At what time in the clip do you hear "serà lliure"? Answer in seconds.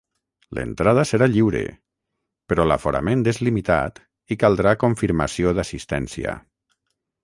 1.09-1.61